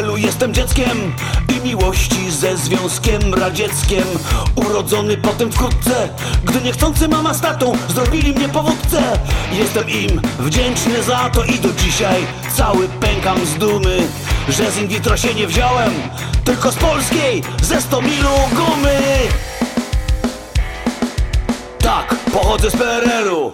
PRL-u 0.00 0.16
jestem 0.16 0.54
dzieckiem 0.54 1.14
i 1.48 1.68
miłości 1.68 2.30
ze 2.30 2.56
Związkiem 2.56 3.34
Radzieckiem 3.34 4.04
Urodzony 4.54 5.16
potem 5.16 5.52
wkrótce, 5.52 6.08
gdy 6.44 6.60
niechcący 6.60 7.08
mama 7.08 7.34
z 7.34 7.40
tatą 7.40 7.72
zrobili 7.88 8.32
mnie 8.32 8.48
powódcę. 8.48 9.02
Jestem 9.52 9.90
im 9.90 10.20
wdzięczny 10.38 11.02
za 11.02 11.30
to 11.30 11.44
i 11.44 11.58
do 11.58 11.72
dzisiaj 11.72 12.26
cały 12.56 12.88
pękam 12.88 13.46
z 13.46 13.54
dumy 13.54 14.08
Że 14.48 14.70
z 14.70 14.76
in 14.78 14.88
vitro 14.88 15.16
się 15.16 15.34
nie 15.34 15.46
wziąłem, 15.46 15.92
tylko 16.44 16.72
z 16.72 16.76
polskiej 16.76 17.42
ze 17.62 17.80
100 17.80 18.02
milu 18.02 18.30
gumy. 18.52 19.00
Tak, 21.78 22.14
pochodzę 22.32 22.70
z 22.70 22.76
PRL-u 22.76 23.52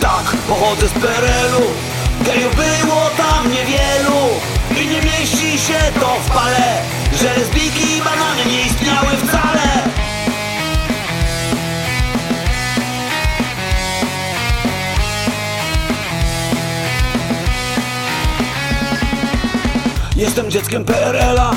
Tak, 0.00 0.36
pochodzę 0.48 0.88
z 0.88 0.92
PRL-u 0.92 1.91
Gejów 2.24 2.56
było 2.56 3.10
tam 3.16 3.50
niewielu 3.50 4.18
I 4.70 4.86
nie 4.86 5.02
mieści 5.02 5.58
się 5.58 6.00
to 6.00 6.16
w 6.24 6.30
pale 6.30 6.82
Że 7.20 7.36
lesbijki 7.36 7.96
i 7.96 8.02
banany 8.02 8.44
nie 8.50 8.62
istniały 8.62 9.08
wcale. 9.16 9.62
Jestem 20.16 20.50
dzieckiem 20.50 20.84
PRL-a 20.84 21.50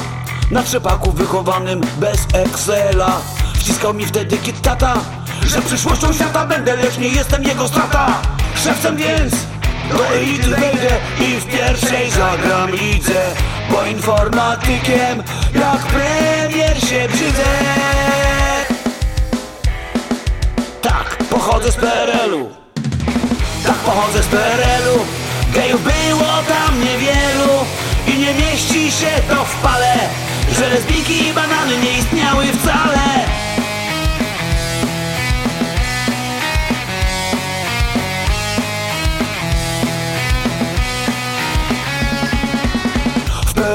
Na 0.51 0.63
trzepaku 0.63 1.11
wychowanym 1.11 1.81
bez 1.97 2.27
Excela. 2.33 3.21
Wciskał 3.53 3.93
mi 3.93 4.05
wtedy 4.05 4.37
kit 4.37 4.61
tata 4.61 4.93
Że 5.47 5.61
przyszłością 5.61 6.13
świata 6.13 6.45
będę, 6.45 6.75
lecz 6.75 6.97
nie 6.97 7.07
jestem 7.07 7.43
jego 7.43 7.67
strata. 7.67 8.21
Szewcem 8.63 8.95
więc 8.97 9.33
do 9.89 10.07
elity 10.07 10.49
wejdę 10.49 10.89
I 11.19 11.39
w 11.39 11.45
pierwszej 11.45 12.11
zagram 12.11 12.71
lidze 12.71 13.21
Bo 13.69 13.85
informatykiem 13.85 15.23
jak 15.55 15.85
premier 15.85 16.79
się 16.89 17.07
brzydzę. 17.07 17.43
Tak, 20.81 21.17
pochodzę 21.29 21.71
z 21.71 21.75
PRL-u 21.75 22.65
tak 23.65 23.75
pochodzę 23.75 24.23
z 24.23 24.27
PRL-u 24.27 25.05
Gejów 25.53 25.83
było 25.83 26.33
tam 26.47 26.79
niewielu 26.79 27.53
I 28.07 28.17
nie 28.17 28.33
mieści 28.33 28.91
się 28.91 29.11
to 29.29 29.45
w 29.45 29.55
pale 29.55 29.95
Że 30.59 30.69
lesbijki 30.69 31.27
i 31.27 31.33
banany 31.33 31.77
nie 31.77 31.97
istniały 31.97 32.45
wcale 32.45 33.25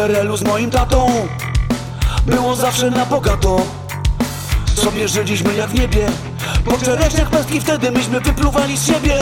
PRL-u 0.01 0.37
z 0.37 0.43
moim 0.43 0.71
tatą. 0.71 1.29
Było 2.27 2.57
zawsze 2.57 2.91
na 2.91 3.07
bogato. 3.07 3.61
Sobie 4.75 5.09
żyliśmy 5.09 5.55
jak 5.55 5.71
w 5.71 5.75
niebie. 5.75 6.07
Po 6.65 6.79
czereczniach 6.85 7.31
pestki 7.31 7.61
wtedy 7.61 7.91
myśmy 7.91 8.21
wypluwali 8.21 8.77
z 8.77 8.87
siebie. 8.87 9.19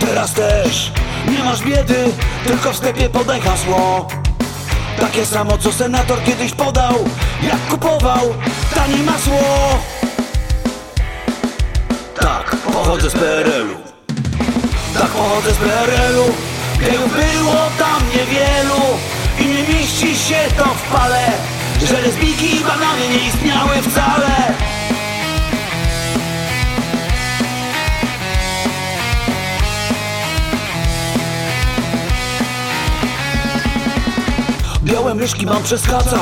Teraz 0.00 0.32
też 0.32 0.92
nie 1.28 1.44
masz 1.44 1.62
biedy 1.62 2.04
Tylko 2.46 2.72
w 2.72 2.76
sklepie 2.76 3.08
podaj 3.08 3.40
hasło. 3.40 4.08
Takie 5.00 5.26
samo 5.26 5.58
co 5.58 5.72
senator 5.72 6.22
kiedyś 6.24 6.52
podał 6.52 6.94
Jak 7.42 7.66
kupował 7.70 8.34
tanie 8.74 8.96
masło. 8.96 9.38
Tak, 12.20 12.56
pochodzę 12.56 13.10
z 13.10 13.12
PRL-u 13.12 13.74
Tak, 14.98 15.08
pochodzę 15.08 15.50
z 15.54 15.56
PRL-u 15.56 16.24
Gejów 16.80 17.12
było 17.12 17.54
tam 17.78 18.00
niewielu 18.08 18.69
się 20.30 20.54
to 20.56 20.64
w 20.64 20.82
pale 20.82 21.26
Że 21.88 22.00
lesbijki 22.00 22.56
i 22.56 22.60
banany 22.60 23.08
nie 23.08 23.28
istniały 23.28 23.82
wcale. 23.82 24.54
Białe 34.82 35.14
myszki 35.14 35.46
mam 35.46 35.62
przez 35.62 35.82
kaca 35.82 36.18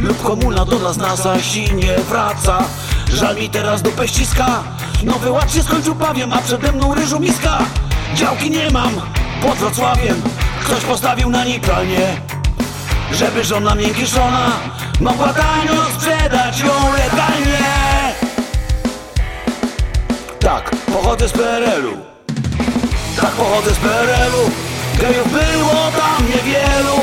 Lub 0.00 0.22
komuna 0.22 0.64
do 0.64 0.78
nas 0.78 0.96
na 0.96 1.16
zasi 1.16 1.74
nie 1.74 1.98
wraca. 1.98 2.58
Żal 3.12 3.36
mi 3.36 3.50
teraz 3.50 3.82
do 3.82 3.90
peściska 3.90 4.62
Nowy 5.02 5.30
ład 5.30 5.52
się 5.52 5.62
skończył 5.62 5.94
pawiem, 5.94 6.32
a 6.32 6.38
przede 6.38 6.72
mną 6.72 6.94
ryżu 6.94 7.20
miska. 7.20 7.58
Działki 8.14 8.50
nie 8.50 8.70
mam 8.70 8.92
pod 9.42 9.54
Wrocławiem 9.54 10.22
Ktoś 10.64 10.84
postawił 10.84 11.30
na 11.30 11.44
niej 11.44 11.60
pralnię 11.60 12.31
Żeby 13.12 13.44
żona 13.44 13.74
miękiszona 13.74 14.50
Mogła 15.00 15.32
tanio 15.32 15.84
sprzedać 15.96 16.60
ją 16.60 16.72
legalnie. 16.92 17.58
Tak, 20.40 20.70
pochodzę 20.92 21.28
z 21.28 21.32
PRL-u 21.32 22.12
tak 23.16 23.30
pochodzę 23.30 23.70
z 23.70 23.78
PRL-u 23.78 24.50
Gejów 24.98 25.32
było 25.32 25.90
tam 26.00 26.26
niewielu 26.26 26.96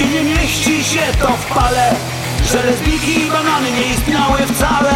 I 0.00 0.04
nie 0.14 0.22
mieści 0.22 0.84
się 0.84 1.02
to 1.20 1.26
w 1.26 1.54
pale 1.54 1.92
Że 2.52 2.62
lesbijki 2.62 3.26
i 3.26 3.30
banany 3.30 3.70
nie 3.70 3.86
istniały 3.94 4.38
wcale 4.38 4.92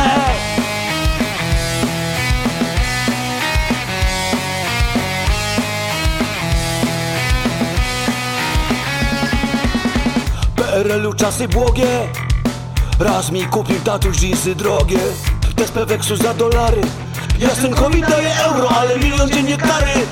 PRL-u 10.82 11.14
czasy 11.14 11.48
błogie. 11.48 12.08
Raz 12.98 13.30
mi 13.30 13.44
kupił 13.44 13.80
tatuś 13.80 14.16
dżinsy 14.16 14.54
drogie. 14.54 14.98
Te 15.56 15.66
z 15.66 15.70
Peweksu 15.70 16.16
za 16.16 16.34
dolary. 16.34 16.80
Ja 17.38 17.54
synkowi 17.54 18.00
daję 18.00 18.34
euro, 18.44 18.70
ale 18.70 18.98
milion 18.98 19.30
dziennie 19.30 19.56
kary. 19.56 20.06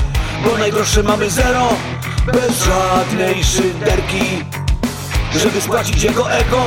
Bo 0.44 0.58
najdroższe 0.58 1.02
mamy 1.02 1.30
zero. 1.30 1.68
Bez 2.32 2.64
żadnej 2.64 3.44
szyderki. 3.44 4.44
Żeby 5.42 5.60
spłacić 5.60 6.02
jego 6.02 6.32
ego 6.32 6.62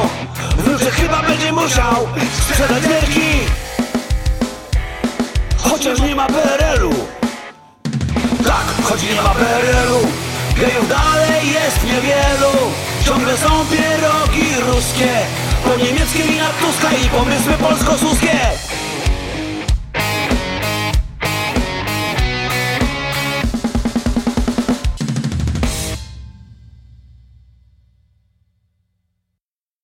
Wnuczek 0.58 0.94
chyba 0.94 1.24
będzie 1.24 1.52
musiał 1.52 2.08
sprzedać 2.40 2.84
nerki 2.84 3.32
Chociaż 5.58 6.00
nie 6.00 6.16
ma 6.16 6.28
PRL-u 6.28 6.94
Tak, 8.46 8.66
choć 8.84 9.04
nie 9.04 9.22
ma 9.22 9.30
PRL-u 9.30 10.00
Gejów 10.56 10.90
dalej 10.90 11.54
jest 11.54 11.84
niewielu 11.84 12.72
Ciągle 13.06 13.38
są 13.38 13.50
pierogi 13.66 14.56
ruskie. 14.60 15.10
Po 15.64 15.76
niemieckie 15.76 16.24
i 16.24 16.38
na 16.38 16.50
Tuska 16.50 16.90
I 17.06 17.10
pomysły 17.10 17.54
polsko-suskie 17.54 18.40